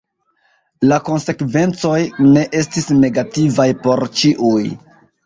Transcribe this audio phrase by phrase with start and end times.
[0.91, 1.99] La konsekvencoj
[2.37, 4.65] ne estis negativaj por ĉiuj.